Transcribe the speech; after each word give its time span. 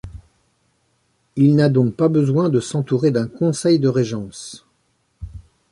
Il 1.35 1.55
n'a 1.55 1.69
donc 1.69 1.93
pas 1.93 2.07
besoin 2.07 2.49
de 2.49 2.59
s'entourer 2.59 3.11
d’un 3.11 3.27
conseil 3.27 3.77
de 3.77 3.87
régence. 3.87 4.65